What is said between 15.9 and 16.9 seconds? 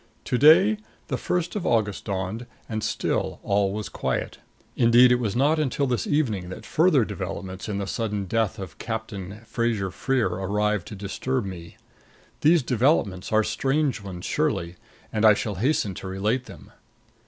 to relate them.